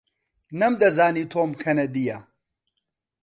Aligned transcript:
نەمدەزانی 0.59 1.25
تۆم 1.31 1.51
کەنەدییە. 1.61 2.17